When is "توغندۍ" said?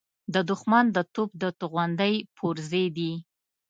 1.59-2.15